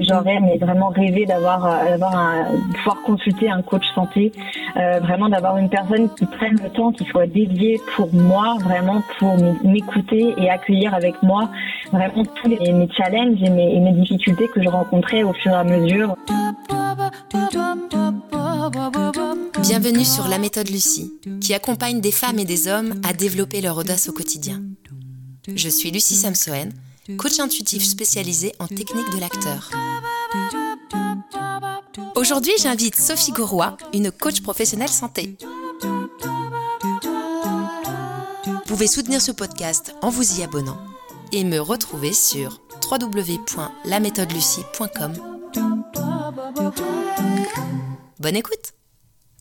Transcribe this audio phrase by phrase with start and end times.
[0.00, 4.32] J'aurais vraiment rêvé d'avoir euh, d'avoir un, pouvoir consulter un coach santé,
[4.76, 9.02] euh, vraiment d'avoir une personne qui prenne le temps, qui soit dédiée pour moi, vraiment
[9.18, 11.50] pour m'écouter et accueillir avec moi
[11.92, 15.56] vraiment tous les, mes challenges mes, et mes difficultés que je rencontrais au fur et
[15.56, 16.16] à mesure.
[19.60, 21.12] Bienvenue sur La méthode Lucie,
[21.42, 24.60] qui accompagne des femmes et des hommes à développer leur audace au quotidien.
[25.48, 26.72] Je suis Lucie Samsoen,
[27.18, 29.70] coach intuitif spécialisé en technique de l'acteur.
[32.14, 35.36] Aujourd'hui, j'invite Sophie Gauroy, une coach professionnelle santé.
[38.44, 40.78] Vous pouvez soutenir ce podcast en vous y abonnant
[41.32, 45.12] et me retrouver sur www.laméthodelucie.com.
[48.18, 48.72] Bonne écoute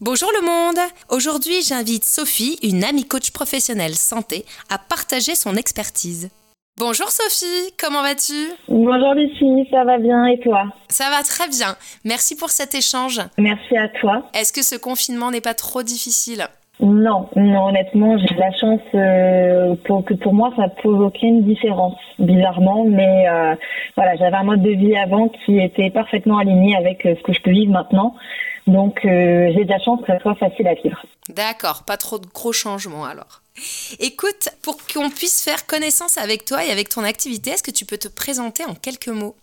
[0.05, 6.29] Bonjour le monde Aujourd'hui j'invite Sophie, une amie coach professionnelle santé, à partager son expertise.
[6.77, 8.33] Bonjour Sophie, comment vas-tu?
[8.67, 10.65] Bonjour Lucie, ça va bien et toi?
[10.89, 13.21] Ça va très bien, merci pour cet échange.
[13.37, 14.29] Merci à toi.
[14.33, 16.47] Est-ce que ce confinement n'est pas trop difficile?
[16.81, 21.95] Non, non, honnêtement, j'ai la chance euh, pour que pour moi ça pose aucune différence,
[22.19, 23.55] bizarrement, mais euh,
[23.95, 27.31] voilà, j'avais un mode de vie avant qui était parfaitement aligné avec euh, ce que
[27.31, 28.15] je peux vivre maintenant.
[28.67, 31.03] Donc j'ai de la chance que ça soit facile à vivre.
[31.29, 33.41] D'accord, pas trop de gros changements alors.
[33.99, 37.85] Écoute, pour qu'on puisse faire connaissance avec toi et avec ton activité, est-ce que tu
[37.85, 39.35] peux te présenter en quelques mots?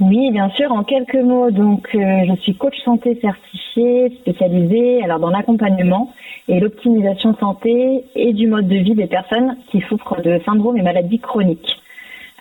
[0.00, 0.70] Oui, bien sûr.
[0.72, 6.14] En quelques mots, donc euh, je suis coach santé certifié, spécialisée alors dans l'accompagnement
[6.46, 10.82] et l'optimisation santé et du mode de vie des personnes qui souffrent de syndrome et
[10.82, 11.80] maladies chroniques.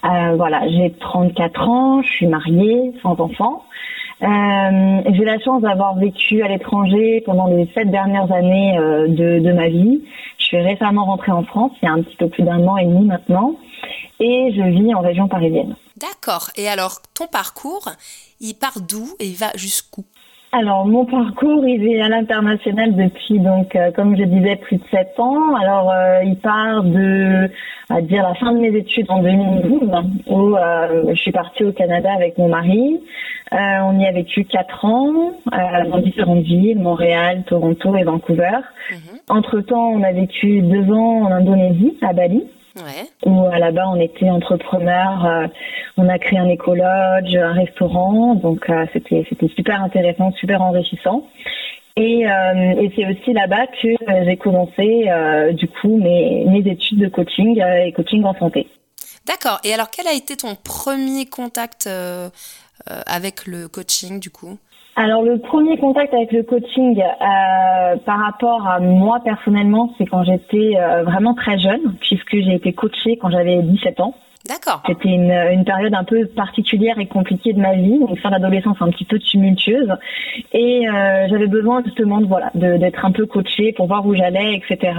[0.06, 3.66] Euh, voilà, j'ai 34 ans, je suis mariée, sans enfants.
[4.24, 9.40] Euh, j'ai la chance d'avoir vécu à l'étranger pendant les sept dernières années euh, de,
[9.40, 10.02] de, ma vie.
[10.40, 12.78] Je suis récemment rentrée en France, il y a un petit peu plus d'un an
[12.78, 13.56] et demi maintenant,
[14.20, 15.76] et je vis en région parisienne.
[15.98, 16.50] D'accord.
[16.58, 17.90] Et alors, ton parcours,
[18.40, 20.04] il part d'où et il va jusqu'où?
[20.54, 24.84] Alors mon parcours, il est à l'international depuis donc euh, comme je disais plus de
[24.90, 25.56] sept ans.
[25.56, 27.50] Alors euh, il part de
[27.90, 29.92] à dire la fin de mes études en 2012
[30.28, 32.98] où euh, je suis partie au Canada avec mon mari.
[33.52, 35.34] On y a vécu quatre ans
[35.90, 38.60] dans différentes villes, Montréal, Toronto et Vancouver.
[38.92, 39.20] Mhm.
[39.30, 42.44] Entre temps, on a vécu deux ans en Indonésie, à Bali.
[42.78, 43.08] Ouais.
[43.26, 45.50] Où là-bas on était entrepreneurs,
[45.98, 51.28] on a créé un écologe, un restaurant, donc euh, c'était c'était super intéressant, super enrichissant.
[51.96, 55.10] Et, euh, et c'est aussi là-bas que euh, j'ai commencé
[55.54, 58.68] du coup mes, mes études de coaching et coaching en santé.
[59.26, 59.60] D'accord.
[59.64, 61.90] Et alors quel a été ton premier contact
[63.06, 64.58] avec le coaching du coup
[64.96, 70.24] alors le premier contact avec le coaching euh, par rapport à moi personnellement, c'est quand
[70.24, 70.74] j'étais
[71.06, 74.16] vraiment très jeune, puisque j'ai été coachée quand j'avais 17 ans.
[74.48, 74.82] D'accord.
[74.88, 78.78] C'était une, une, période un peu particulière et compliquée de ma vie, une fin d'adolescence
[78.80, 79.92] un petit peu tumultueuse,
[80.54, 84.56] et euh, j'avais besoin justement de voilà d'être un peu coachée pour voir où j'allais,
[84.56, 84.94] etc.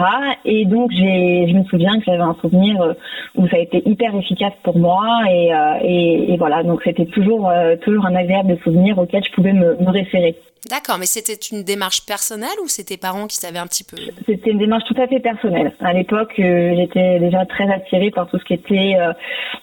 [0.44, 2.92] Et donc j'ai, je me souviens que j'avais un souvenir euh,
[3.36, 7.06] où ça a été hyper efficace pour moi, et, euh, et, et voilà donc c'était
[7.06, 10.36] toujours euh, toujours un agréable souvenir auquel je pouvais me, me référer.
[10.68, 13.96] D'accord, mais c'était une démarche personnelle ou c'était parents qui savaient un petit peu?
[14.26, 15.72] C'était une démarche tout à fait personnelle.
[15.80, 18.96] À l'époque, j'étais déjà très attirée par tout ce qui était,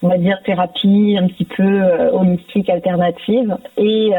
[0.02, 3.56] on va dire, thérapie un petit peu euh, holistique, alternative.
[3.76, 4.10] Et,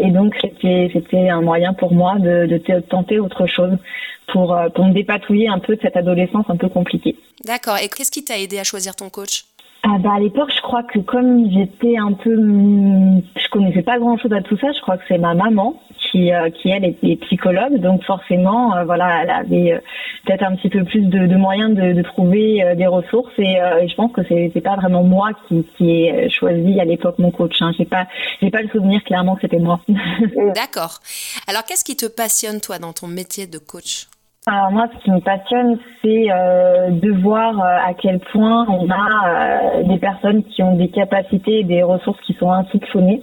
[0.00, 3.76] et donc, c'était, c'était un moyen pour moi de, de tenter autre chose
[4.28, 7.16] pour, pour me dépatouiller un peu de cette adolescence un peu compliquée.
[7.44, 7.76] D'accord.
[7.82, 9.44] Et qu'est-ce qui t'a aidé à choisir ton coach?
[9.84, 14.18] Ah bah à l'époque, je crois que comme j'étais un peu, je connaissais pas grand
[14.18, 14.72] chose à tout ça.
[14.72, 15.80] Je crois que c'est ma maman
[16.10, 19.78] qui, euh, qui elle était psychologue, donc forcément, euh, voilà, elle avait euh,
[20.26, 23.32] peut-être un petit peu plus de, de moyens de, de trouver des ressources.
[23.38, 23.56] Et,
[23.88, 27.30] je pense que c'est, c'est pas vraiment moi qui, qui ai choisi à l'époque mon
[27.30, 27.56] coach.
[27.60, 27.72] Hein.
[27.76, 28.06] J'ai pas,
[28.40, 29.80] j'ai pas le souvenir clairement que c'était moi.
[30.54, 30.98] D'accord.
[31.46, 34.06] Alors, qu'est-ce qui te passionne toi dans ton métier de coach?
[34.48, 38.88] Alors moi, ce qui me passionne, c'est euh, de voir euh, à quel point on
[38.88, 43.22] a euh, des personnes qui ont des capacités et des ressources qui sont insoupçonnées.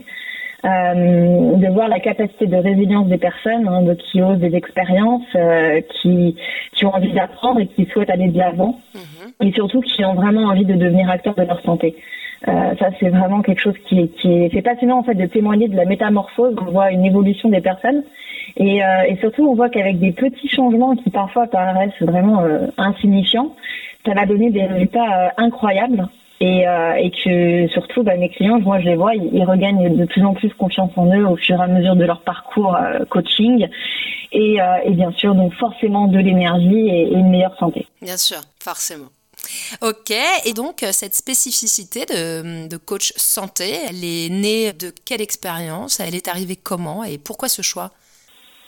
[0.65, 5.25] De voir la capacité de résilience des personnes, hein, de, qui osent des expériences,
[6.01, 6.35] qui,
[6.73, 9.47] qui ont envie d'apprendre et qui souhaitent aller de l'avant, mhm.
[9.47, 11.95] et surtout qui ont vraiment envie de devenir acteurs de leur santé.
[12.45, 15.67] ça, c'est vraiment quelque chose qui est, qui est, c'est passionnant en fait de témoigner
[15.67, 16.55] de la métamorphose.
[16.59, 18.03] On voit une évolution des personnes
[18.57, 22.67] et, euh, et surtout, on voit qu'avec des petits changements qui parfois paraissent vraiment euh,
[22.77, 23.55] insignifiants,
[24.05, 26.07] ça va donner des résultats euh, incroyables.
[26.41, 30.05] Et, euh, et, que surtout, bah, mes clients, moi je les vois, ils, regagnent de
[30.05, 32.77] plus en plus confiance en eux au fur et à mesure de leur parcours
[33.09, 33.67] coaching.
[34.31, 37.87] Et, et, bien sûr, donc forcément de l'énergie et, et, une meilleure santé.
[38.01, 39.07] Bien sûr, forcément.
[39.81, 40.11] Ok,
[40.45, 45.99] et donc cette spécificité de, de, coach santé, elle est née de quelle expérience?
[45.99, 47.03] Elle est arrivée comment?
[47.03, 47.91] Et pourquoi ce choix?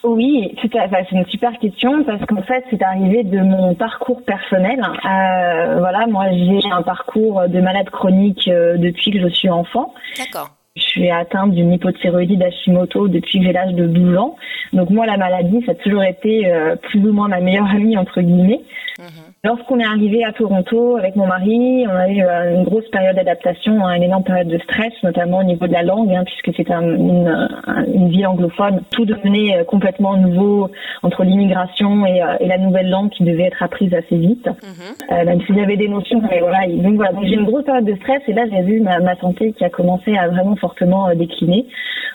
[0.08, 4.80] Oui, c'est une super question parce qu'en fait, c'est arrivé de mon parcours personnel.
[4.80, 9.94] Euh, voilà, moi, j'ai un parcours de malade chronique euh, depuis que je suis enfant.
[10.18, 10.50] D'accord.
[10.76, 14.36] Je suis atteinte d'une hypothyroïdie d'Hashimoto depuis que j'ai l'âge de 12 ans.
[14.74, 17.98] Donc moi, la maladie, ça a toujours été euh, plus ou moins ma meilleure amie,
[17.98, 18.62] entre guillemets.
[19.00, 19.27] Mhm.
[19.48, 23.16] Lorsqu'on est arrivé à Toronto avec mon mari, on a eu euh, une grosse période
[23.16, 26.54] d'adaptation, hein, une énorme période de stress, notamment au niveau de la langue, hein, puisque
[26.58, 27.48] c'était une,
[27.94, 28.82] une, ville anglophone.
[28.92, 30.70] Tout devenait euh, complètement nouveau
[31.02, 35.26] entre l'immigration et, euh, et, la nouvelle langue qui devait être apprise assez vite, mhm.
[35.26, 36.22] même si j'avais des notions.
[36.30, 39.00] Mais voilà, donc voilà, j'ai une grosse période de stress et là j'ai vu ma,
[39.00, 41.68] ma, santé qui a commencé à vraiment fortement décliner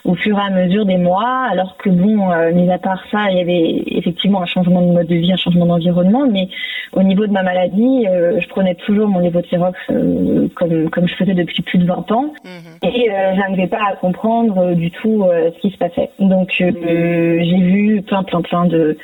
[0.05, 3.37] au fur et à mesure des mois, alors que bon, mis à part ça, il
[3.37, 6.49] y avait effectivement un changement de mode de vie, un changement d'environnement, mais
[6.91, 11.15] au niveau de ma maladie, euh, je prenais toujours mon lévothyrox euh, comme, comme je
[11.15, 12.33] faisais depuis plus de 20 ans.
[12.43, 12.89] Mhm.
[12.89, 16.09] Et euh, j'arrivais pas à comprendre du tout ce qui se passait.
[16.19, 18.97] Donc j'ai vu plein, plein, plein de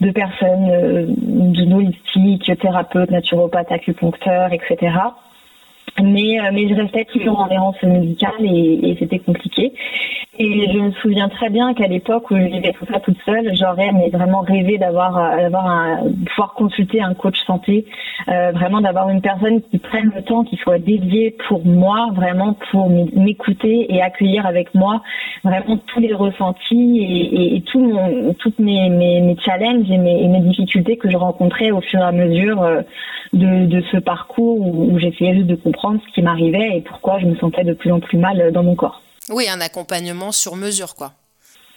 [0.00, 0.68] de personnes,
[1.16, 4.92] de holistiques, thérapeutes, naturopathes, acupuncteurs, etc.
[6.02, 9.72] Mais, mais je restais toujours en errance médicale et, c'était compliqué.
[10.40, 13.50] Et je me souviens très bien qu'à l'époque où je vivais tout ça toute seule,
[13.54, 17.86] j'aurais vraiment rêvé d'avoir euh, d'avoir un, pouvoir consulter un coach santé,
[18.28, 22.56] euh, vraiment d'avoir une personne qui prenne le temps, qui soit dédiée pour moi, vraiment
[22.70, 25.02] pour m'écouter et accueillir avec moi
[25.44, 29.98] vraiment tous les ressentis et, et, et tout mon, toutes mes, mes, mes challenges et
[29.98, 32.82] mes, difficultés que je rencontrais au fur et à mesure euh,
[33.32, 37.18] de, de ce parcours où, où j'essayais juste de comprendre ce qui m'arrivait et pourquoi
[37.18, 39.02] je me sentais de plus en plus mal dans mon corps.
[39.30, 41.12] Oui, un accompagnement sur mesure, quoi.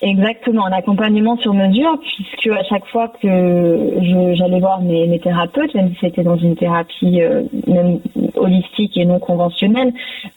[0.02, 5.76] Exactement, un accompagnement sur mesure, puisque à chaque fois que j'allais voir mes, mes, thérapeutes,
[5.76, 8.00] même si c'était dans une thérapie euh, même
[8.36, 9.94] holistique et non conventionnelle,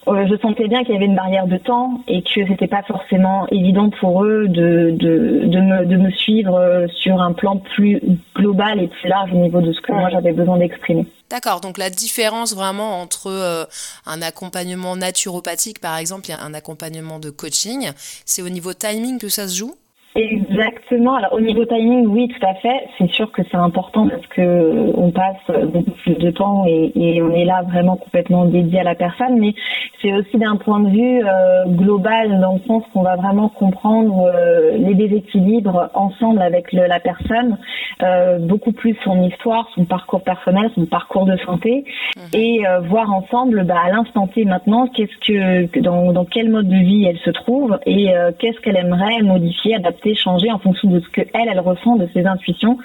[0.08, 2.82] euh, je sentais bien qu'il y avait une barrière de temps et que c'était pas
[2.82, 7.56] forcément évident pour eux de, de, de, me, de me suivre euh, sur un plan
[7.56, 8.02] plus
[8.36, 11.06] global et plus large au niveau de ce que moi j'avais besoin d'exprimer.
[11.30, 13.64] D'accord, donc la différence vraiment entre euh,
[14.06, 17.92] un accompagnement naturopathique par exemple et un accompagnement de coaching,
[18.26, 19.76] c'est au niveau timing que ça se joue?
[20.14, 21.14] Exactement.
[21.14, 22.86] Alors au niveau timing, oui, tout à fait.
[22.98, 27.20] C'est sûr que c'est important parce que on passe beaucoup plus de temps et, et,
[27.20, 29.40] on est là vraiment complètement dédié à la personne.
[29.40, 29.54] Mais
[30.00, 34.30] c'est aussi d'un point de vue euh, global, dans le sens qu'on va vraiment comprendre
[34.32, 37.58] euh, les déséquilibres ensemble avec le, la personne,
[38.02, 41.84] euh, beaucoup plus son histoire, son parcours personnel, son parcours de santé,
[42.16, 42.40] mhm.
[42.40, 46.76] et voir ensemble bah, à l'instant T maintenant qu'est-ce que dans, dans quel mode de
[46.76, 51.08] vie elle se trouve et qu'est-ce qu'elle aimerait modifier, adapter changer en fonction de ce
[51.08, 52.76] que elle, elle ressent, de ses intuitions.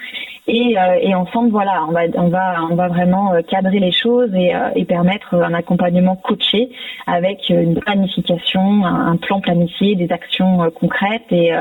[0.47, 3.91] Et, euh, et ensemble, voilà, on va, on va, on va vraiment euh, cadrer les
[3.91, 6.71] choses et, euh, et permettre un accompagnement coaché
[7.05, 11.51] avec une planification, un, plan planifié, des actions concrètes et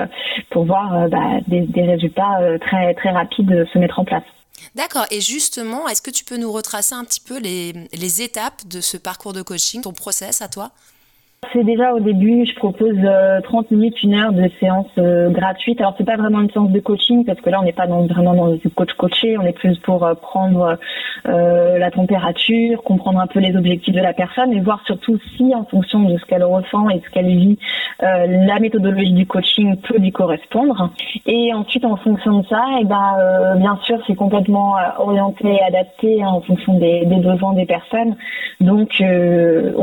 [0.51, 4.23] pour voir bah, des, des résultats très, très rapides se mettre en place.
[4.75, 5.07] D'accord.
[5.11, 8.81] Et justement, est-ce que tu peux nous retracer un petit peu les, les étapes de
[8.81, 10.71] ce parcours de coaching, ton process à toi?
[11.53, 12.97] C'est déjà au début, je propose
[13.45, 15.81] 30 euh, minutes, une heure de séance euh, gratuite.
[15.81, 18.35] Alors c'est pas vraiment une séance de coaching parce que là on n'est pas vraiment
[18.35, 20.77] dans du coach coaché, on est plus pour euh, prendre
[21.25, 25.65] la température, comprendre un peu les objectifs de la personne et voir surtout si en
[25.65, 27.59] fonction de ce qu'elle ressent et ce qu'elle vit,
[28.01, 30.91] la méthodologie du coaching peut lui correspondre.
[31.27, 35.63] Et ensuite en fonction de ça, et eh ben bien sûr c'est complètement orienté et
[35.63, 38.17] adapté en fonction des, besoins des personnes.
[38.61, 39.75] Donc si elles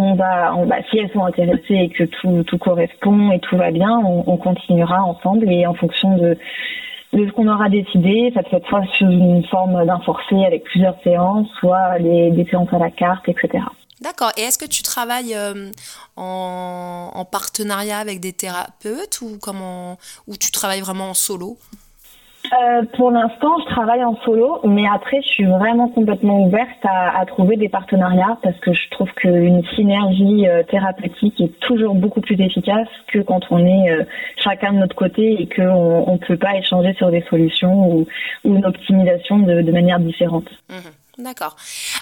[1.14, 5.66] sont intéressées et que tout, tout correspond et tout va bien, on, continuera ensemble et
[5.66, 6.38] en fonction de,
[7.14, 10.64] de ce qu'on aura décidé, ça peut être soit sous une forme d'un forfait avec
[10.64, 13.64] plusieurs séances, soit les, des séances à la carte, etc.
[14.02, 14.32] D'accord.
[14.38, 15.72] Et est-ce que tu travailles euh,
[16.18, 19.98] en, en, partenariat avec des thérapeutes ou comment
[20.28, 21.58] ou tu travailles vraiment en solo?
[22.54, 27.26] Euh, pour l'instant, je travaille en solo, mais après, je suis vraiment complètement ouverte à,
[27.26, 32.40] trouver des partenariats parce que je trouve qu'une synergie euh, thérapeutique est toujours beaucoup plus
[32.40, 34.04] efficace que quand on est euh,
[34.38, 38.08] chacun de notre côté et qu'on ne peut pas échanger sur des solutions ou,
[38.44, 40.48] une optimisation de, manière différente.
[40.70, 41.24] Mmh.
[41.24, 41.56] D'accord.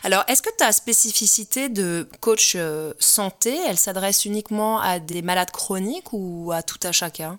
[0.04, 2.58] Alors, est-ce que ta spécificité de coach
[3.00, 7.38] santé, elle s'adresse uniquement à des malades chroniques ou à tout à chacun?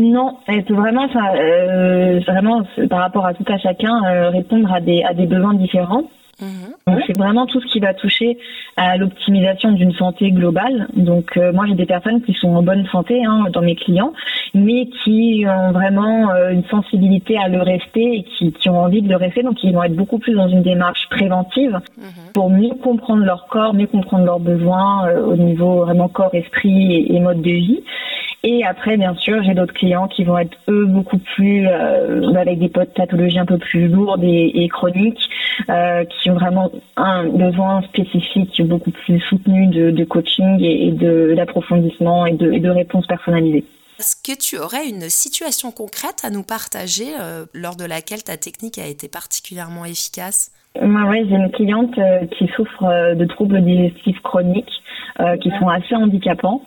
[0.00, 4.80] Non, elle peut vraiment, euh, vraiment par rapport à tout à chacun, euh, répondre à
[4.80, 6.04] des, à des besoins différents.
[6.86, 8.38] Donc c'est vraiment tout ce qui va toucher
[8.76, 10.88] à l'optimisation d'une santé globale.
[10.94, 14.12] Donc euh, moi j'ai des personnes qui sont en bonne santé hein, dans mes clients,
[14.54, 19.02] mais qui ont vraiment euh, une sensibilité à le rester et qui, qui, ont envie
[19.02, 19.42] de le rester.
[19.42, 22.32] Donc ils vont être beaucoup plus dans une démarche préventive mhm.
[22.32, 26.94] pour mieux comprendre leur corps, mieux comprendre leurs besoins euh, au niveau vraiment corps, esprit
[26.94, 27.82] et, et mode de vie.
[28.42, 32.58] Et après, bien sûr, j'ai d'autres clients qui vont être eux beaucoup plus euh, avec
[32.58, 35.20] des pathologies un peu plus lourdes et, chroniques,
[35.68, 42.24] euh, qui ont vraiment un besoin spécifique beaucoup plus soutenu de, coaching et, de d'approfondissement
[42.24, 43.64] et de, et de réponses personnalisées.
[43.98, 48.38] Est-ce que tu aurais une situation concrète à nous partager euh, lors de laquelle ta
[48.38, 50.52] technique a été particulièrement efficace?
[50.80, 51.98] Oui, j'ai une cliente
[52.38, 54.80] qui souffre de troubles digestifs chroniques
[55.40, 56.62] qui sont assez handicapants.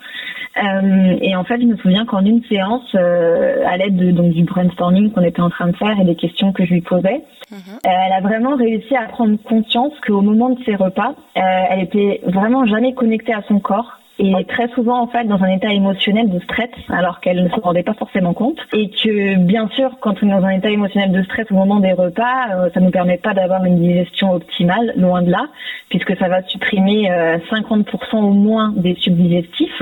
[0.57, 4.33] Euh, et en fait, je me souviens qu'en une séance, euh, à l'aide de, donc
[4.33, 7.23] du brainstorming qu'on était en train de faire et des questions que je lui posais,
[7.51, 7.57] mhm.
[7.57, 12.21] euh, elle a vraiment réussi à prendre conscience qu'au moment de ses repas, elle était
[12.25, 16.29] vraiment jamais connectée à son corps et très souvent en fait dans un état émotionnel
[16.29, 20.21] de stress alors qu'elle ne se rendait pas forcément compte et que bien sûr quand
[20.21, 22.91] on est dans un état émotionnel de stress au moment des repas euh, ça nous
[22.91, 25.47] permet pas d'avoir une digestion optimale loin de là
[25.89, 27.09] puisque ça va supprimer
[27.49, 29.81] 50% au moins des subdigestifs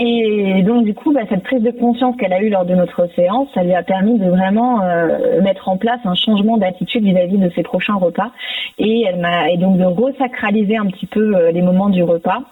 [0.00, 3.08] et donc du coup, bah, cette prise de conscience qu'elle a eue lors de notre
[3.14, 7.38] séance, ça lui a permis de vraiment euh, mettre en place un changement d'attitude vis-à-vis
[7.38, 8.32] de ses prochains repas.
[8.78, 12.42] Et elle m'a et donc de resacraliser un petit peu euh, les moments du repas.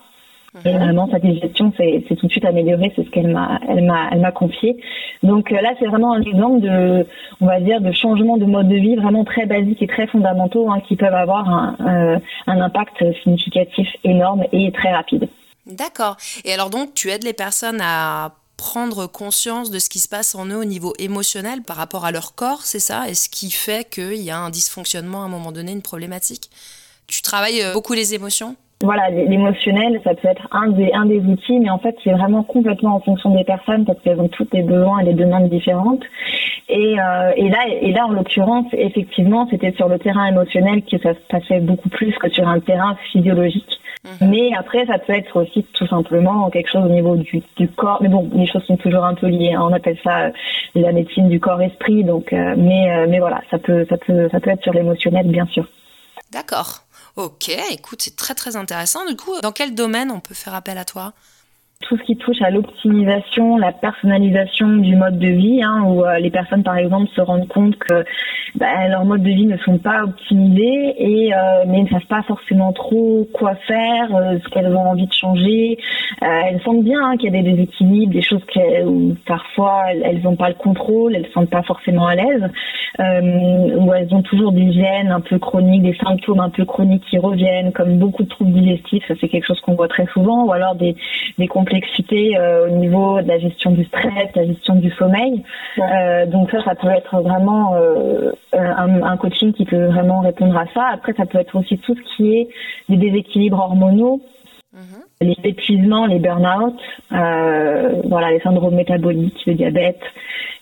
[0.64, 0.78] Et mhm.
[0.78, 4.20] vraiment, sa digestion s'est tout de suite améliorée, c'est ce qu'elle m'a, elle m'a, elle
[4.20, 4.76] m'a confié.
[5.22, 7.06] Donc euh, là, c'est vraiment un exemple de,
[7.40, 10.70] on va dire, de changement de mode de vie vraiment très basique et très fondamentaux
[10.70, 15.28] hein, qui peuvent avoir un, un impact significatif énorme et très rapide.
[15.66, 16.16] D'accord.
[16.44, 18.32] Et alors donc, tu aides les personnes à
[18.62, 22.12] prendre conscience de ce qui se passe en eux au niveau émotionnel par rapport à
[22.12, 23.08] leur corps, c'est ça?
[23.08, 26.50] Et ce qui fait qu'il y a un dysfonctionnement à un moment donné, une problématique?
[27.08, 28.54] Tu travailles euh, beaucoup les émotions?
[28.82, 32.42] Voilà, l'émotionnel, ça peut être un des, un des outils, mais en fait, c'est vraiment
[32.42, 36.02] complètement en fonction des personnes parce qu'elles ont toutes des besoins et des demandes différentes.
[36.68, 40.98] Et, euh, et là, et là, en l'occurrence, effectivement, c'était sur le terrain émotionnel que
[40.98, 43.80] ça se passait beaucoup plus que sur un terrain physiologique.
[44.04, 44.30] Mhm.
[44.30, 47.98] Mais après, ça peut être aussi tout simplement quelque chose au niveau du, du corps.
[48.00, 49.52] Mais bon, les choses sont toujours un peu liées.
[49.52, 49.62] Hein.
[49.62, 50.30] On appelle ça euh,
[50.74, 52.02] la médecine du corps-esprit.
[52.02, 55.46] Donc, euh, mais, mais voilà, ça peut, ça peut, ça peut être sur l'émotionnel, bien
[55.46, 55.68] sûr.
[56.32, 56.82] D'accord.
[57.16, 59.04] Ok, écoute, c'est très très intéressant.
[59.06, 61.12] Du coup, dans quel domaine on peut faire appel à toi?
[61.82, 66.30] Tout ce qui touche à l'optimisation, la personnalisation du mode de vie, hein, où les
[66.30, 68.04] personnes par exemple se rendent compte que
[68.54, 72.22] bah, leurs modes de vie ne sont pas optimisés et euh, mais ne savent pas
[72.22, 75.78] forcément trop quoi faire, euh, ce qu'elles ont envie de changer.
[76.22, 78.42] Euh, elles sentent bien hein, qu'il y a des déséquilibres, des choses
[78.84, 82.50] où parfois elles n'ont pas le contrôle, elles ne sentent pas forcément à l'aise,
[82.98, 87.18] où elles ont toujours des gènes un peu chroniques, des symptômes un peu chroniques qui
[87.18, 90.52] reviennent, comme beaucoup de troubles digestifs, ça c'est quelque chose qu'on voit très souvent, ou
[90.52, 90.94] alors des,
[91.38, 92.36] des complexités
[92.66, 95.42] au niveau de la gestion du stress, la gestion du sommeil.
[96.26, 97.74] donc ça, ça peut être vraiment
[98.54, 100.88] euh, un, coaching qui peut vraiment répondre à ça.
[100.92, 102.48] Après, ça peut être aussi tout ce qui est
[102.88, 104.20] des déséquilibres hormonaux,
[104.72, 105.02] mhm.
[105.20, 106.78] les épuisements, les burn-out,
[107.12, 110.00] euh, voilà, les syndromes métaboliques, le diabète,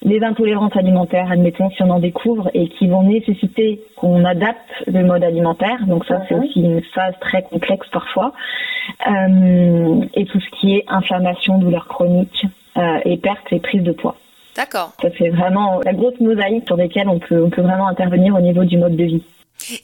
[0.02, 5.04] les intolérances alimentaires, admettons, si on en découvre, et qui vont nécessiter qu'on adapte le
[5.04, 5.86] mode alimentaire.
[5.86, 6.44] Donc ça, c'est mhm.
[6.44, 8.32] aussi une phase très complexe parfois.
[9.06, 12.46] Euh, et tout ce qui est inflammation, douleur chronique
[13.04, 14.16] et perte et prise de poids.
[14.56, 14.92] D'accord.
[15.00, 18.40] Ça c'est vraiment la grosse mosaïque sur laquelle on peut, on peut vraiment intervenir au
[18.40, 19.22] niveau du mode de vie.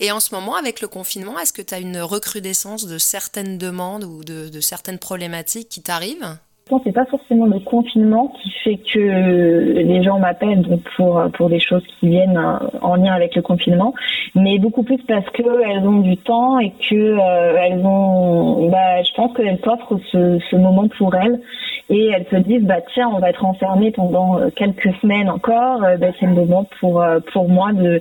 [0.01, 3.59] Et en ce moment, avec le confinement, est-ce que tu as une recrudescence de certaines
[3.59, 6.39] demandes ou de, certaines problématiques qui t'arrivent?
[6.69, 11.61] Pense c'est pas forcément le confinement qui fait que les gens m'appellent pour pour des
[11.61, 13.95] choses qui viennent euh, en lien avec le confinement,
[14.35, 19.01] mais beaucoup plus parce que elles ont du temps et que euh, elles ont, bah,
[19.05, 21.41] je pense qu'elles s'offrent ce, ce moment pour elles
[21.89, 25.81] et elles se disent bah tiens on va être enfermé pendant euh, quelques semaines encore,
[25.81, 28.01] bah, c'est le moment pour pour moi de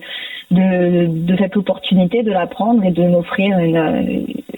[0.51, 4.05] de, de cette opportunité de la prendre et de m'offrir un,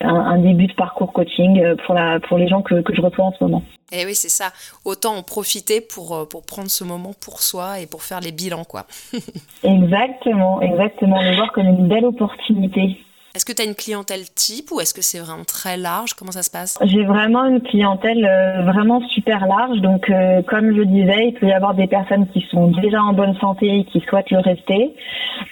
[0.02, 3.32] un, début de parcours coaching pour la pour les gens que que je reçois en
[3.32, 3.64] ce moment.
[3.90, 4.52] Et eh oui, c'est ça.
[4.84, 8.34] Autant en profiter pour, euh, pour prendre ce moment pour soi et pour faire les
[8.34, 8.86] bilans, quoi.
[9.64, 11.22] exactement, exactement.
[11.22, 12.98] Le voir comme une belle opportunité.
[13.38, 16.16] Est-ce que tu as une clientèle type ou est-ce que c'est vraiment très large?
[16.16, 16.80] Comment ça se passe?
[16.82, 19.80] J'ai vraiment une clientèle euh, vraiment super large.
[19.80, 23.14] Donc, euh, comme je disais, il peut y avoir des personnes qui sont déjà en
[23.14, 24.96] bonne santé et qui souhaitent le rester,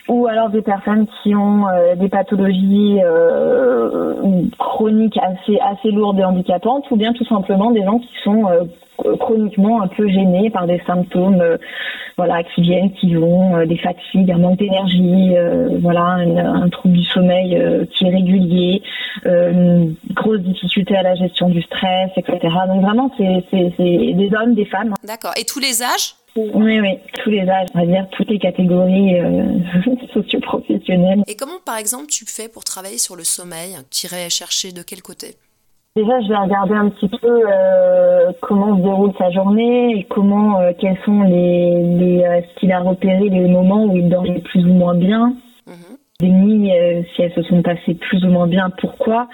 [0.08, 2.98] ou alors des personnes qui ont euh, des pathologies
[4.58, 8.46] chroniques assez assez lourdes et handicapantes, ou bien tout simplement des gens qui sont
[9.20, 11.44] chroniquement un peu gênés par des symptômes
[12.18, 15.34] voilà qui viennent qui vont des fatigues un manque d'énergie
[15.82, 17.60] voilà un, trouble du sommeil
[17.92, 18.82] qui est régulier,
[19.26, 22.40] une grosse difficulté à la gestion du stress, etc.
[22.68, 24.94] Donc vraiment, c'est des hommes, des femmes.
[25.04, 25.34] D'accord.
[25.38, 26.16] Et tous les âges?
[26.36, 29.60] Oui, oui, tous les âges, on va dire toutes les catégories euh,
[30.14, 31.24] socio-professionnelles.
[31.28, 33.78] Et comment, par exemple, tu fais pour travailler sur le sommeil?
[33.90, 35.36] Tu irais chercher de quel côté?
[35.96, 40.60] Déjà, je vais regarder un petit peu euh, comment se déroule sa journée et comment,
[40.60, 44.66] euh, quels sont les, les ce qu'il a repéré, les moments où il dormait plus
[44.66, 45.34] ou moins bien.
[45.66, 45.98] Mhm.
[46.22, 46.72] Des nuits,
[47.14, 49.28] si elles se sont passées plus ou moins bien, pourquoi?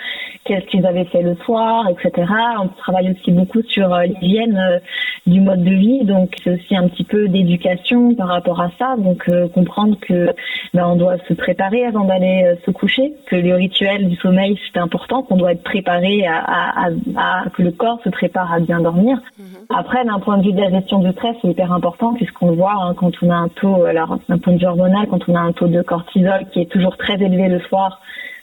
[0.45, 2.25] Qu'est-ce qu'ils avaient fait le soir, etc.
[2.59, 4.79] On travaille aussi beaucoup sur euh, l'hygiène euh,
[5.27, 8.95] du mode de vie, donc c'est aussi un petit peu d'éducation par rapport à ça,
[8.97, 10.29] donc euh, comprendre que
[10.73, 14.79] ben, on doit se préparer avant d'aller se coucher, que le rituel du sommeil c'est
[14.79, 18.81] important, qu'on doit être préparé à, à, à, que le corps se prépare à bien
[18.81, 19.21] dormir.
[19.37, 19.45] Mhm.
[19.69, 22.55] Après, d'un point de vue de la gestion du stress, c'est hyper important puisqu'on le
[22.55, 25.35] voit hein, quand on a un taux, alors d'un point de vue hormonal, quand on
[25.35, 28.01] a un taux de cortisol qui est toujours très élevé le soir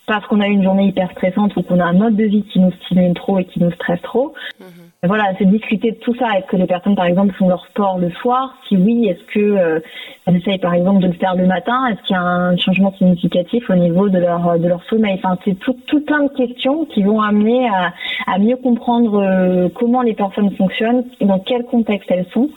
[0.09, 2.43] parce qu'on a eu une journée hyper stressante ou qu'on a un mode de vie
[2.45, 4.33] qui nous stimule trop et qui nous stresse trop.
[4.59, 4.67] Mhm.
[5.05, 6.27] Voilà, c'est discuter de tout ça.
[6.37, 8.57] Est-ce que les personnes, par exemple, font leur sport le soir?
[8.67, 9.81] Si oui, est-ce que euh,
[10.27, 11.87] elles essayent, par exemple, de le faire le matin?
[11.87, 15.21] Est-ce qu'il y a un changement significatif au niveau de leur de leur sommeil?
[15.23, 17.93] Enfin, c'est tout, tout plein de questions qui vont amener à,
[18.27, 22.49] à mieux comprendre euh, comment les personnes fonctionnent, dans quel contexte elles sont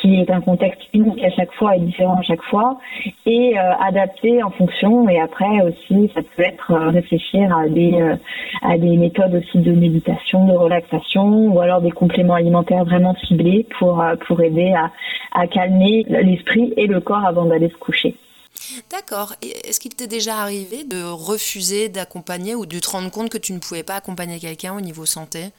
[0.00, 2.78] qui est un contexte unique à chaque fois et différent à chaque fois,
[3.26, 5.08] et euh, adapté en fonction.
[5.08, 8.16] Et après aussi, ça peut être euh, réfléchir à des euh,
[8.62, 13.66] à des méthodes aussi de méditation, de relaxation, ou alors des compléments alimentaires vraiment ciblés
[13.78, 14.90] pour pour aider à,
[15.32, 18.16] à calmer l'esprit et le corps avant d'aller se coucher.
[18.90, 19.34] D'accord.
[19.42, 23.52] Est-ce qu'il t'est déjà arrivé de refuser d'accompagner ou de te rendre compte que tu
[23.52, 25.50] ne pouvais pas accompagner quelqu'un au niveau santé?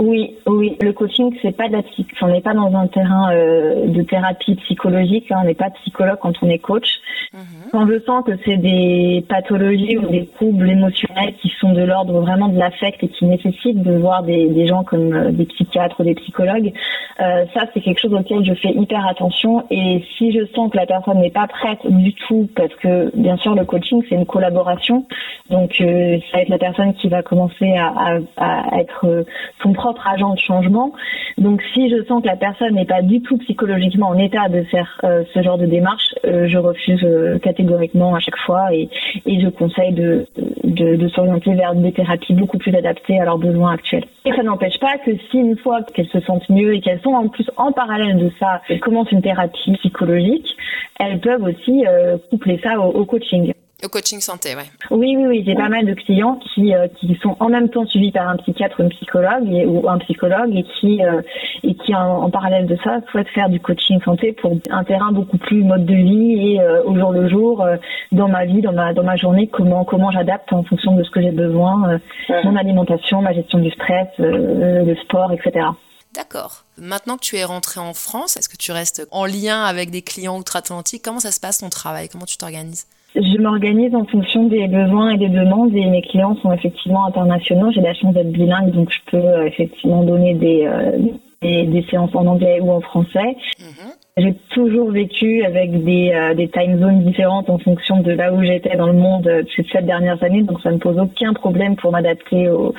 [0.00, 0.78] Oui, oui.
[0.80, 1.82] Le coaching, c'est pas de la
[2.22, 5.30] on n'est pas dans un terrain euh, de thérapie psychologique.
[5.30, 5.40] Hein.
[5.42, 6.88] on n'est pas psychologue quand on est coach.
[7.34, 7.70] Mhm.
[7.70, 12.18] Quand je sens que c'est des pathologies ou des troubles émotionnels qui sont de l'ordre
[12.20, 16.00] vraiment de l'affect et qui nécessitent de voir des, des gens comme euh, des psychiatres
[16.00, 16.72] ou des psychologues,
[17.20, 19.64] euh, ça c'est quelque chose auquel je fais hyper attention.
[19.70, 23.36] Et si je sens que la personne n'est pas prête du tout, parce que bien
[23.36, 25.04] sûr le coaching c'est une collaboration,
[25.50, 29.26] donc ça va être la personne qui va commencer à, à, à être
[29.62, 30.92] son propre agent de changement.
[31.38, 34.62] Donc si je sens que la personne n'est pas du tout psychologiquement en état de
[34.64, 37.04] faire ce genre de démarche, je refuse
[37.42, 38.88] catégoriquement à chaque fois et,
[39.26, 40.26] et je conseille de,
[40.64, 44.04] de, s'orienter vers des thérapies beaucoup plus adaptées à leurs besoins actuels.
[44.24, 47.14] Et ça n'empêche pas que si une fois qu'elles se sentent mieux et qu'elles sont
[47.14, 50.56] en plus en parallèle de ça, elles commencent une thérapie psychologique,
[50.98, 53.52] elles peuvent aussi euh, coupler ça au coaching.
[53.84, 54.68] Au coaching santé, ouais.
[54.90, 55.42] Oui, oui, oui.
[55.46, 58.36] J'ai pas mal de clients qui, euh, qui sont en même temps suivis par un
[58.36, 61.22] psychiatre ou une psychologue ou un psychologue et qui, euh,
[61.62, 65.38] et qui en, parallèle de ça souhaitent faire du coaching santé pour un terrain beaucoup
[65.38, 67.66] plus mode de vie et euh, au jour le jour
[68.12, 71.10] dans ma vie, dans ma dans ma journée, comment comment j'adapte en fonction de ce
[71.10, 71.98] que j'ai besoin,
[72.44, 75.66] mon alimentation, ma gestion du stress, le sport, etc.
[76.14, 76.64] D'accord.
[76.76, 80.02] Maintenant que tu es rentré en France, est-ce que tu restes en lien avec des
[80.02, 82.08] clients outre-Atlantique Comment ça se passe ton travail?
[82.08, 82.86] Comment tu t'organises?
[83.14, 87.70] Je m'organise en fonction des besoins et des demandes et mes clients sont effectivement internationaux.
[87.72, 90.98] J'ai la chance d'être bilingue, donc je peux euh, effectivement donner des, euh,
[91.42, 93.36] des, séances en anglais ou en français.
[93.58, 93.92] Mhm.
[94.16, 98.42] J'ai toujours vécu avec des, euh, des time zones différentes en fonction de là où
[98.42, 101.90] j'étais dans le monde ces sept dernières années, donc ça ne pose aucun problème pour
[101.90, 102.74] m'adapter au,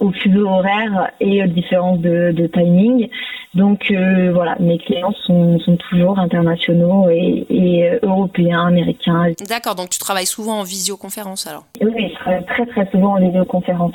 [0.00, 3.08] au fuseau horaire et aux différences de, de timing.
[3.54, 9.32] Donc euh, voilà, mes clients sont, sont toujours internationaux et, et euh, européens, américains.
[9.48, 11.64] D'accord, donc tu travailles souvent en visioconférence alors?
[11.80, 13.92] Oui, je travaille très très souvent en visioconférence.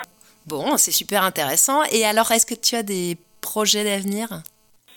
[0.48, 1.82] Bon, c'est super intéressant.
[1.92, 4.28] Et alors, est-ce que tu as des projets d'avenir?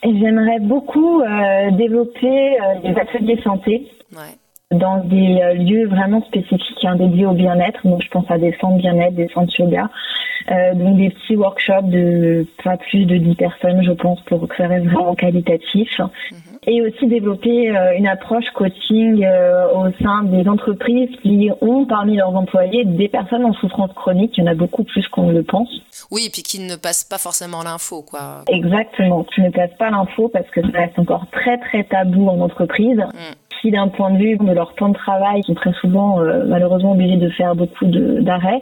[0.04, 3.90] J'aimerais beaucoup euh, développer des ateliers santé.
[4.72, 7.80] Dans des lieux vraiment spécifiques, hein, dédiés au bien-être.
[7.86, 9.88] Donc, je pense à des centres bien-être, des centres yoga,
[10.50, 14.56] euh, donc des petits workshops de pas plus de 10 personnes, je pense, pour que
[14.56, 15.90] ça reste vraiment qualitatif.
[15.98, 16.38] Mhm.
[16.66, 22.16] Et aussi développer euh, une approche coaching euh, au sein des entreprises qui ont parmi
[22.16, 24.36] leurs employés des personnes en souffrance chronique.
[24.36, 25.68] Il y en a beaucoup plus qu'on ne le pense.
[26.10, 28.44] Oui, et puis qui ne passent pas forcément l'info, quoi.
[28.48, 32.40] Exactement, qui ne passent pas l'info parce que ça reste encore très très tabou en
[32.40, 32.98] entreprise.
[32.98, 36.92] Mm d'un point de vue de leur temps de travail, sont très souvent euh, malheureusement
[36.92, 38.60] obligés de faire beaucoup d'arrêts,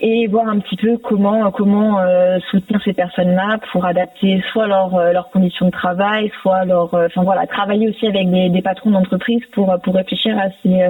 [0.00, 4.94] et voir un petit peu comment comment euh, soutenir ces personnes-là pour adapter soit leurs
[4.94, 8.90] euh, leurs conditions de travail, soit leur, enfin voilà, travailler aussi avec des, des patrons
[8.90, 10.82] d'entreprise pour pour réfléchir à ces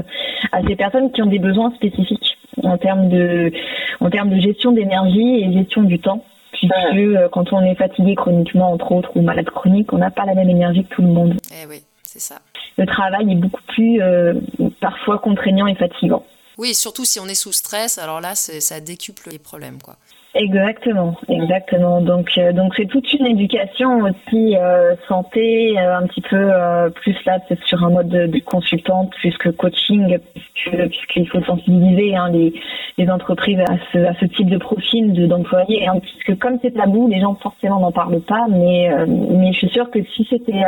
[0.52, 3.52] à ces personnes qui ont des besoins spécifiques en termes de
[4.00, 8.72] en termes de gestion d'énergie et gestion du temps puisque quand on est fatigué chroniquement,
[8.72, 11.34] entre autres, ou malade chronique, on n'a pas la même énergie que tout le monde.
[11.52, 12.36] Eh oui, c'est ça
[12.78, 14.34] le travail est beaucoup plus euh,
[14.80, 16.24] parfois contraignant et fatigant.
[16.56, 19.96] Oui, surtout si on est sous stress, alors là, ça décuple les problèmes, quoi.
[20.34, 22.02] Exactement, exactement.
[22.02, 26.50] Donc, euh, donc c'est toute une éducation aussi euh, santé, euh, un petit peu
[26.96, 30.18] plus là peut-être sur un mode de, consultante plus que coaching,
[30.54, 32.52] puisqu'il faut sensibiliser hein, les,
[32.98, 36.72] les entreprises à ce, à ce type de profil de, d'employés, hein, puisque comme c'est
[36.72, 40.62] tabou, les gens forcément n'en parlent pas, mais mais je suis sûre que si c'était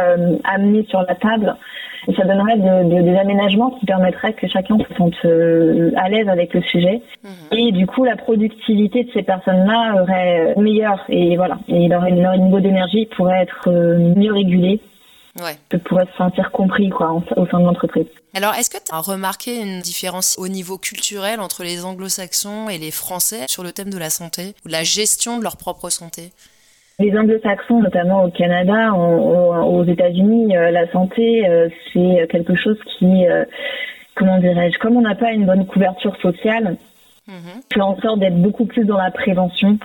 [0.44, 1.54] amené sur la table,
[2.06, 6.54] ça donnerait de, des aménagements qui permettraient que chacun se sente euh, à l'aise avec
[6.54, 7.02] le sujet.
[7.22, 7.58] Mhm.
[7.58, 11.04] Et du coup, la productivité de ces personnes-là aurait meilleure.
[11.08, 14.80] Et voilà, et leur, leur niveau d'énergie pourrait être euh, mieux régulé.
[15.40, 15.56] Ouais.
[15.84, 18.06] pourrait se sentir compris quoi, au sein de l'entreprise.
[18.34, 22.78] Alors, est-ce que tu as remarqué une différence au niveau culturel entre les anglo-saxons et
[22.78, 26.32] les français sur le thème de la santé ou la gestion de leur propre santé?
[27.00, 33.26] Les anglo-saxons, notamment au Canada, aux États-Unis, euh, la santé, euh, c'est quelque chose qui,
[33.26, 33.44] euh,
[34.14, 36.76] comment dirais-je, comme on n'a pas une bonne couverture sociale,
[37.26, 37.32] mm
[37.72, 39.78] fait en sorte d'être beaucoup plus dans la prévention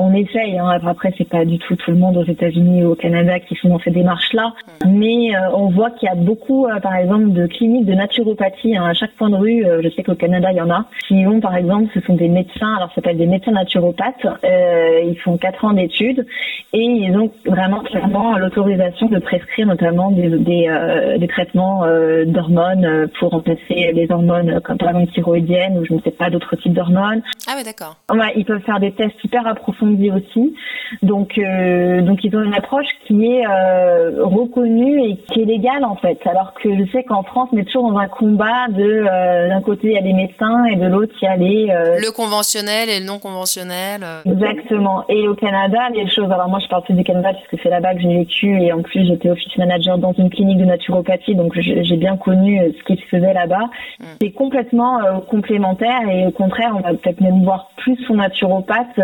[0.00, 0.58] on essaye.
[0.58, 0.78] Hein.
[0.86, 3.68] Après, c'est pas du tout tout le monde aux États-Unis ou au Canada qui sont
[3.68, 4.54] dans ces démarches-là,
[4.86, 8.76] mais euh, on voit qu'il y a beaucoup, euh, par exemple, de cliniques de naturopathie
[8.76, 8.86] hein.
[8.86, 9.64] à chaque point de rue.
[9.64, 12.14] Euh, je sais qu'au Canada, il y en a qui ont, par exemple, ce sont
[12.14, 12.74] des médecins.
[12.76, 14.26] Alors, ça s'appelle des médecins naturopathes.
[14.42, 16.26] ils font quatre ans d'études
[16.72, 21.84] et ils ont vraiment clairement l'autorisation de prescrire notamment des, des, traitements
[22.26, 26.56] d'hormones pour remplacer les hormones comme par exemple thyroïdiennes ou je ne sais pas d'autres
[26.56, 27.22] types d'hormones.
[27.48, 27.96] Ah oui, d'accord.
[28.10, 30.54] Ouais, ils peuvent faire des tests hyper approfondis aussi.
[31.02, 35.84] Donc, euh, donc ils ont une approche qui est euh, reconnue et qui est légale
[35.84, 36.18] en fait.
[36.26, 39.60] Alors que je sais qu'en France, on est toujours dans un combat de euh, d'un
[39.60, 42.88] côté il y a les médecins et de l'autre il y a les le conventionnel
[42.88, 44.04] et le non conventionnel.
[44.26, 45.04] Exactement.
[45.08, 46.30] Et au Canada, les choses.
[46.30, 48.82] Alors moi, je parle plus du Canada puisque c'est là-bas que j'ai vécu et en
[48.82, 53.00] plus j'étais office manager dans une clinique de naturopathie, donc j'ai bien connu ce qui
[53.00, 53.70] se faisait là-bas.
[54.00, 54.04] Mm.
[54.20, 58.98] C'est complètement complémentaire et au contraire, on va peut-être même voir plus son naturopathe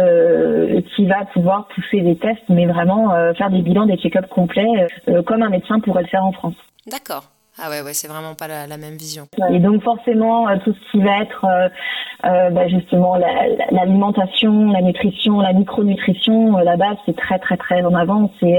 [0.94, 4.86] qui va pouvoir pousser des tests, mais vraiment euh, faire des bilans, des check-ups complets,
[5.08, 6.56] euh, comme un médecin pourrait le faire en France.
[6.86, 7.24] D'accord.
[7.58, 9.24] Ah ouais, ouais, c'est vraiment pas la, même vision.
[9.50, 13.16] Et donc forcément, euh, tout ce qui va être euh, bah justement
[13.70, 18.30] l'alimentation, la, nutrition, la micronutrition, là-bas c'est très très très en avance.
[18.42, 18.58] Et,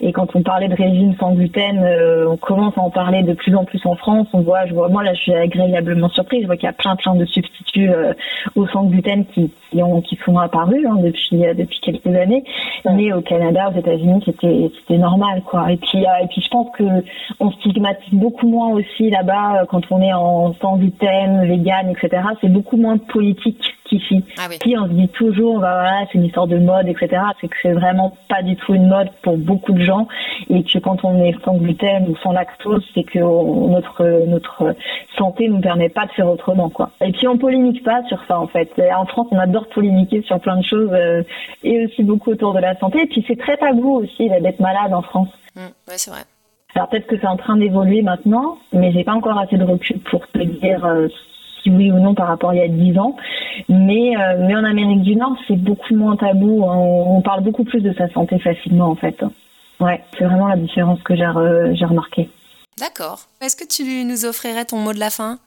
[0.00, 1.84] et quand on parlait de régime sans gluten,
[2.26, 4.28] on commence à en parler de plus en plus en France.
[4.32, 6.42] On voit, je vois, moi là je suis agréablement surprise.
[6.42, 7.90] Je vois qu'il y a plein plein de substituts
[8.54, 12.44] au sans gluten qui, qui, ont, qui sont apparus hein, depuis depuis quelques années.
[12.86, 15.70] Mais au Canada, aux États-Unis, c'était c'était normal quoi.
[15.70, 16.84] Et puis et puis je pense que
[17.40, 22.22] on stigmatise beaucoup moins aussi là-bas euh, quand on est en sans gluten, vegan, etc.
[22.40, 24.24] C'est beaucoup moins politique qu'ici.
[24.38, 24.76] Ah oui.
[24.78, 27.08] on se dit toujours, bah voilà, c'est une histoire de mode, etc.
[27.40, 30.06] C'est que c'est vraiment pas du tout une mode pour beaucoup de gens
[30.48, 34.74] et que quand on est sans gluten ou sans lactose, c'est que notre notre
[35.18, 36.90] santé nous permet pas de faire autrement, quoi.
[37.04, 38.70] Et puis on polémique pas sur ça en fait.
[38.96, 41.22] En France, on adore polémiquer sur plein de choses euh,
[41.64, 43.02] et aussi beaucoup autour de la santé.
[43.02, 45.28] Et puis c'est très tabou aussi d'être malade en France.
[45.56, 46.22] Mmh, ouais, c'est vrai.
[46.74, 49.98] Alors peut-être que c'est en train d'évoluer maintenant, mais j'ai pas encore assez de recul
[50.00, 51.08] pour te dire euh,
[51.62, 53.16] si oui ou non par rapport à il y a 10 ans.
[53.68, 56.62] Mais, euh, mais en Amérique du Nord, c'est beaucoup moins tabou.
[56.64, 59.22] On, parle beaucoup plus de sa santé facilement en fait.
[59.80, 62.30] Ouais, c'est vraiment la différence que j'ai remarqué.
[62.78, 63.20] D'accord.
[63.40, 65.38] Est-ce que tu nous offrirais ton mot de la fin?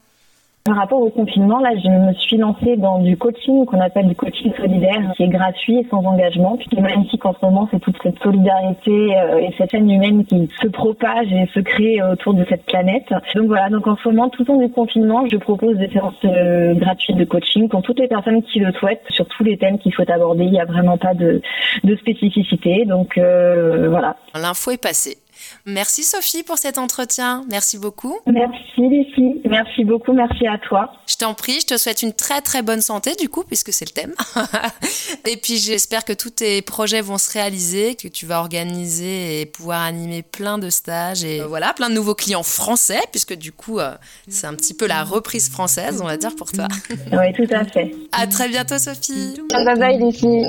[0.65, 4.15] Par rapport au confinement, là, je me suis lancée dans du coaching qu'on appelle du
[4.15, 6.57] coaching solidaire, qui est gratuit et sans engagement.
[6.57, 9.87] Puis, qui est magnifique en ce moment, c'est toute cette solidarité euh, et cette chaîne
[9.87, 13.13] humaine qui se propage et se crée autour de cette planète.
[13.35, 16.15] Donc voilà, donc en ce moment, tout au long du confinement, je propose des séances
[16.25, 19.77] euh, gratuites de coaching pour toutes les personnes qui le souhaitent, sur tous les thèmes
[19.77, 20.45] qu'il faut aborder.
[20.45, 21.43] Il n'y a vraiment pas de,
[21.83, 22.85] de spécificité.
[22.85, 24.15] Donc euh, voilà.
[24.33, 25.17] L'info est passée.
[25.65, 27.43] Merci Sophie pour cet entretien.
[27.49, 28.17] Merci beaucoup.
[28.27, 29.41] Merci Lucie.
[29.45, 30.13] Merci beaucoup.
[30.13, 30.91] Merci à toi.
[31.07, 31.59] Je t'en prie.
[31.61, 34.13] Je te souhaite une très très bonne santé du coup, puisque c'est le thème.
[35.27, 39.45] et puis j'espère que tous tes projets vont se réaliser, que tu vas organiser et
[39.45, 43.51] pouvoir animer plein de stages et euh, voilà, plein de nouveaux clients français, puisque du
[43.51, 43.91] coup, euh,
[44.27, 46.67] c'est un petit peu la reprise française, on va dire, pour toi.
[46.89, 47.93] oui, tout à fait.
[48.11, 49.35] À très bientôt Sophie.
[49.49, 50.45] Bye bye Lucie.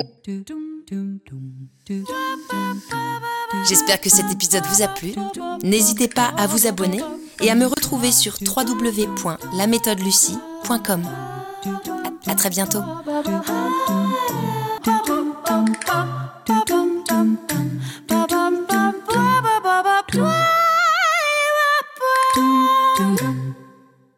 [3.67, 5.13] J'espère que cet épisode vous a plu.
[5.63, 7.01] N'hésitez pas à vous abonner
[7.41, 11.03] et à me retrouver sur www.laméthodelucie.com.
[12.27, 12.81] À très bientôt.